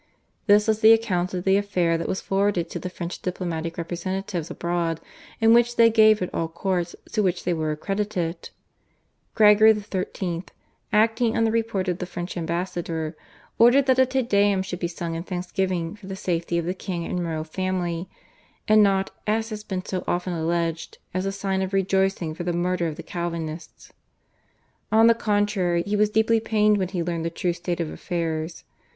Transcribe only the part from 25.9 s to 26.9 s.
was deeply pained when